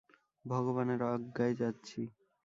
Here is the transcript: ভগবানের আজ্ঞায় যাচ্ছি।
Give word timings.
ভগবানের 0.45 1.01
আজ্ঞায় 1.07 1.55
যাচ্ছি। 1.55 2.01